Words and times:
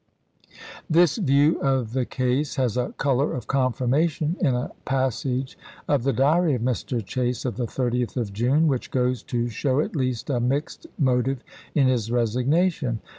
This 0.89 1.17
view 1.19 1.61
of 1.61 1.93
the 1.93 2.05
case 2.07 2.55
has 2.55 2.75
a 2.75 2.91
color 2.97 3.35
of 3.35 3.45
confirmation 3.45 4.29
1864. 4.41 4.49
in 4.49 4.55
a 4.55 4.73
passage 4.89 5.57
of 5.87 6.01
the 6.01 6.11
diary 6.11 6.55
of 6.55 6.63
Mr. 6.63 7.05
Chase 7.05 7.45
of 7.45 7.55
the 7.55 7.67
30th 7.67 8.17
of 8.17 8.33
June, 8.33 8.67
which 8.67 8.89
goes 8.89 9.21
to 9.21 9.47
show 9.47 9.79
at 9.79 9.95
least 9.95 10.31
a 10.31 10.39
mixed 10.39 10.87
mo 10.97 11.21
tive 11.21 11.43
in 11.75 11.85
his 11.87 12.09
resignation. 12.11 12.99